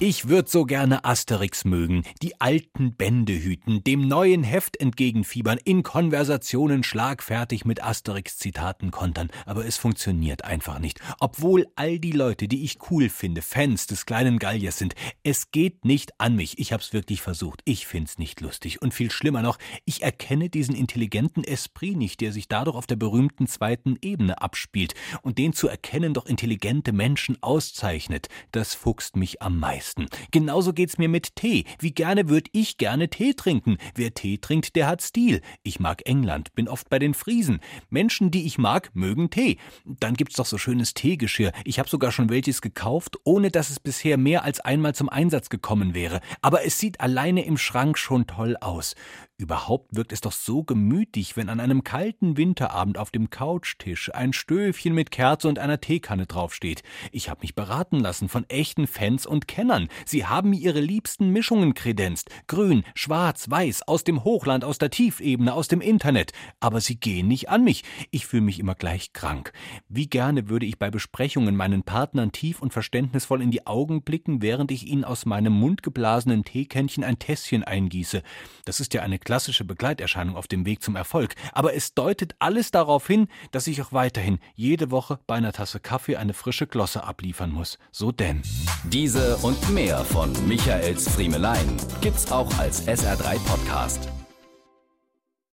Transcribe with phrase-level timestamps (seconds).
[0.00, 5.82] Ich würd so gerne Asterix mögen, die alten Bände hüten, dem neuen Heft entgegenfiebern, in
[5.82, 11.00] Konversationen schlagfertig mit Asterix-Zitaten kontern, aber es funktioniert einfach nicht.
[11.18, 14.94] Obwohl all die Leute, die ich cool finde, Fans des kleinen Galliers sind,
[15.24, 16.60] es geht nicht an mich.
[16.60, 17.60] Ich hab's wirklich versucht.
[17.64, 18.80] Ich find's nicht lustig.
[18.80, 22.94] Und viel schlimmer noch, ich erkenne diesen intelligenten Esprit nicht, der sich dadurch auf der
[22.94, 24.94] berühmten zweiten Ebene abspielt.
[25.22, 30.06] Und den zu erkennen doch intelligente Menschen auszeichnet, das fuchst mich am meisten meisten.
[30.30, 31.64] Genauso geht's mir mit Tee.
[31.78, 33.78] Wie gerne würd ich gerne Tee trinken.
[33.94, 35.40] Wer Tee trinkt, der hat Stil.
[35.62, 37.60] Ich mag England, bin oft bei den Friesen.
[37.90, 39.58] Menschen, die ich mag, mögen Tee.
[39.84, 41.52] Dann gibt's doch so schönes Teegeschirr.
[41.64, 45.48] Ich habe sogar schon welches gekauft, ohne dass es bisher mehr als einmal zum Einsatz
[45.48, 46.20] gekommen wäre.
[46.42, 48.94] Aber es sieht alleine im Schrank schon toll aus.
[49.40, 54.32] Überhaupt wirkt es doch so gemütlich, wenn an einem kalten Winterabend auf dem Couchtisch ein
[54.32, 56.82] Stöfchen mit Kerze und einer Teekanne draufsteht.
[57.12, 59.77] Ich habe mich beraten lassen von echten Fans und Kennern.
[60.04, 62.30] Sie haben mir ihre liebsten Mischungen kredenzt.
[62.48, 66.32] Grün, schwarz, weiß, aus dem Hochland, aus der Tiefebene, aus dem Internet.
[66.58, 67.84] Aber sie gehen nicht an mich.
[68.10, 69.52] Ich fühle mich immer gleich krank.
[69.88, 74.42] Wie gerne würde ich bei Besprechungen meinen Partnern tief und verständnisvoll in die Augen blicken,
[74.42, 78.22] während ich ihnen aus meinem mundgeblasenen Teekännchen ein Tässchen eingieße.
[78.64, 82.70] Das ist ja eine klassische Begleiterscheinung auf dem Weg zum Erfolg, aber es deutet alles
[82.70, 87.04] darauf hin, dass ich auch weiterhin jede Woche bei einer Tasse Kaffee eine frische Glosse
[87.04, 87.78] abliefern muss.
[87.90, 88.42] So denn.
[88.84, 94.08] Diese und mehr von Michaels Friemelein gibt's auch als SR3 Podcast.